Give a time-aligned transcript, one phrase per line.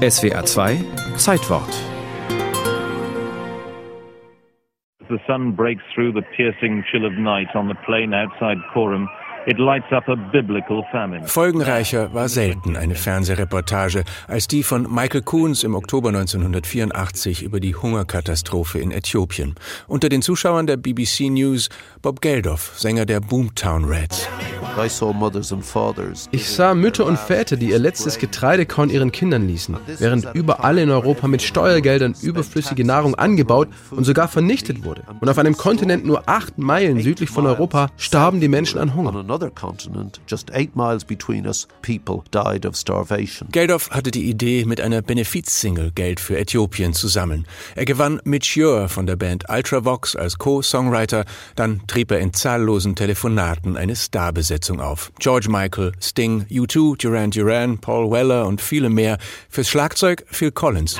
[0.00, 0.82] SWA 2
[1.18, 1.68] Zeitwort
[5.10, 9.06] The sun breaks through the piercing chill of night on the plain outside Coram
[11.24, 17.74] Folgenreicher war selten eine Fernsehreportage als die von Michael Coons im Oktober 1984 über die
[17.74, 19.54] Hungerkatastrophe in Äthiopien.
[19.86, 21.70] Unter den Zuschauern der BBC News
[22.02, 24.28] Bob Geldof, Sänger der Boomtown Reds.
[26.32, 30.90] Ich sah Mütter und Väter, die ihr letztes Getreidekorn ihren Kindern ließen, während überall in
[30.90, 35.02] Europa mit Steuergeldern überflüssige Nahrung angebaut und sogar vernichtet wurde.
[35.20, 39.14] Und auf einem Kontinent nur acht Meilen südlich von Europa starben die Menschen an Hunger
[39.16, 43.48] another continent, just eight miles between us, people died of starvation.
[43.50, 47.44] Geldof hatte die Idee, mit einer Benefizsingle Geld für Äthiopien zu sammeln.
[47.74, 51.24] Er gewann Mitch Ure von der Band Ultravox als Co-Songwriter,
[51.56, 55.12] dann trieb er in zahllosen Telefonaten eine Starbesetzung auf.
[55.18, 59.18] George Michael, Sting, U2, Duran Duran, Paul Weller und viele mehr.
[59.48, 60.98] Fürs Schlagzeug Phil Collins.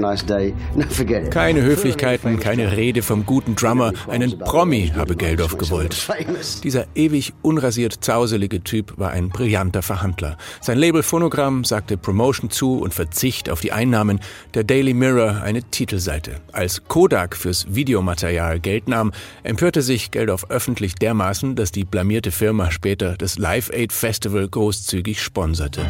[0.00, 0.24] Nice
[1.30, 6.08] keine Höflichkeiten, keine Rede vom guten Drummer, einen Promi habe Geldof gewollt.
[6.64, 10.36] Dieser ewig unrasiert zauselige Typ war ein brillanter Verhandler.
[10.60, 14.20] Sein Label Phonogramm sagte Promotion zu und Verzicht auf die Einnahmen,
[14.54, 16.36] der Daily Mirror eine Titelseite.
[16.52, 22.69] Als Kodak fürs Videomaterial Geld nahm, empörte sich Geldof öffentlich dermaßen, dass die blamierte Firma
[22.70, 25.86] später das Live Aid Festival großzügig sponserte.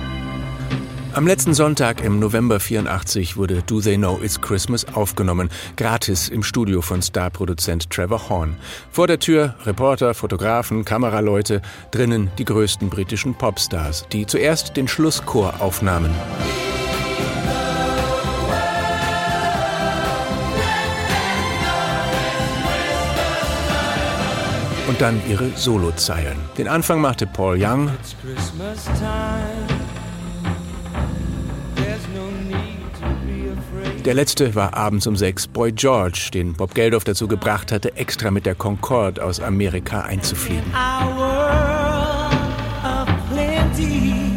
[1.12, 6.44] Am letzten Sonntag im November 84 wurde Do They Know It's Christmas aufgenommen, gratis im
[6.44, 8.56] Studio von Starproduzent Trevor Horn.
[8.92, 15.60] Vor der Tür Reporter, Fotografen, Kameraleute, drinnen die größten britischen Popstars, die zuerst den Schlusschor
[15.60, 16.14] aufnahmen.
[24.90, 26.36] Und dann ihre Solozeilen.
[26.58, 27.92] Den Anfang machte Paul Young.
[34.04, 38.32] Der letzte war abends um sechs Boy George, den Bob Geldof dazu gebracht hatte, extra
[38.32, 40.74] mit der Concorde aus Amerika einzufliegen.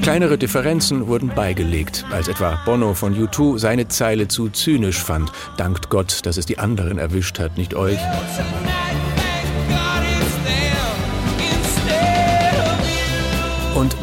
[0.03, 5.31] Kleinere Differenzen wurden beigelegt, als etwa Bono von U2 seine Zeile zu zynisch fand.
[5.57, 7.97] Dankt Gott, dass es die anderen erwischt hat, nicht euch.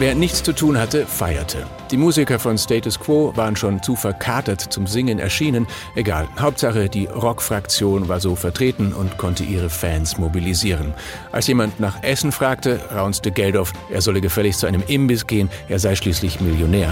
[0.01, 1.67] Wer nichts zu tun hatte, feierte.
[1.91, 5.67] Die Musiker von Status Quo waren schon zu verkatert zum Singen erschienen.
[5.95, 10.95] Egal, Hauptsache die Rockfraktion war so vertreten und konnte ihre Fans mobilisieren.
[11.33, 15.79] Als jemand nach Essen fragte, raunste Geldof, er solle gefälligst zu einem Imbiss gehen, er
[15.79, 16.91] sei schließlich Millionär.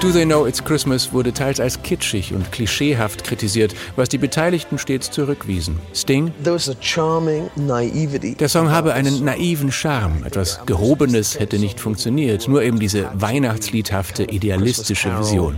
[0.00, 4.78] Do They Know It's Christmas wurde teils als kitschig und klischeehaft kritisiert, was die Beteiligten
[4.78, 5.80] stets zurückwiesen.
[5.92, 6.30] Sting?
[6.44, 10.22] Der Song habe einen naiven Charme.
[10.24, 15.56] Etwas Gehobenes hätte nicht funktioniert, nur eben diese weihnachtsliedhafte, idealistische Vision.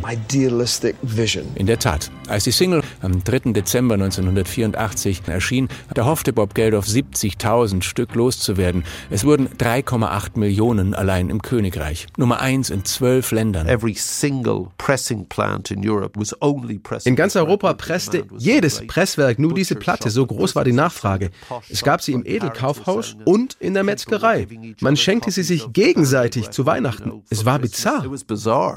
[1.56, 3.52] In der Tat, als die Single am 3.
[3.52, 8.84] Dezember 1984 erschien, da hoffte Bob Geldof 70.000 Stück loszuwerden.
[9.10, 12.06] Es wurden 3,8 Millionen allein im Königreich.
[12.16, 13.66] Nummer eins in zwölf Ländern.
[17.04, 21.30] In ganz Europa presste jedes Presswerk nur diese Platte, so groß war die Nachfrage.
[21.68, 24.46] Es gab sie im Edelkaufhaus und in der Metzgerei.
[24.80, 27.22] Man schenkte sie sich gegenseitig zu Weihnachten.
[27.30, 28.04] Es war bizarr.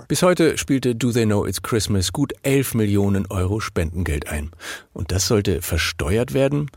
[0.08, 4.52] Bis heute spielte Do They Know It's Christmas gut 11 Millionen Euro Spendengeld ein.
[4.94, 6.70] Und das sollte versteuert werden?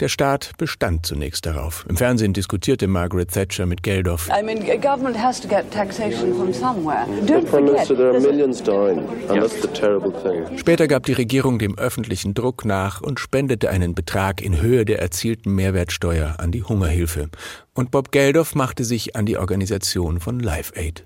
[0.00, 1.86] Der Staat bestand zunächst darauf.
[1.88, 4.28] Im Fernsehen diskutierte Margaret Thatcher mit Geldof.
[4.28, 7.06] I mean, government has to get taxation from somewhere.
[7.24, 10.58] Don't forget, there are millions dying, and that's the terrible thing.
[10.58, 15.00] Später gab die Regierung dem öffentlichen Druck nach und spendete einen Betrag in Höhe der
[15.00, 17.28] erzielten Mehrwertsteuer an die Hungerhilfe.
[17.72, 21.04] Und Bob Geldof machte sich an die Organisation von Live Aid.